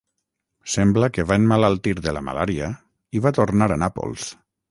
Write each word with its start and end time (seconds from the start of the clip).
Sembla 0.75 1.09
que 1.17 1.25
va 1.31 1.37
emmalaltir 1.41 1.93
de 2.07 2.15
la 2.17 2.25
malària 2.31 2.71
i 3.19 3.23
va 3.27 3.35
tornar 3.41 3.71
a 3.77 3.81
Nàpols. 3.85 4.27